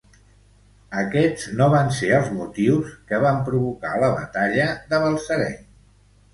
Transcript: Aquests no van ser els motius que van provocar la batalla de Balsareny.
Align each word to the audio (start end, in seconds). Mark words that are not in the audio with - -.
Aquests 1.01 1.43
no 1.59 1.67
van 1.73 1.91
ser 1.99 2.09
els 2.21 2.33
motius 2.39 2.91
que 3.13 3.21
van 3.27 3.39
provocar 3.53 3.95
la 4.07 4.13
batalla 4.19 4.69
de 4.91 5.05
Balsareny. 5.07 5.65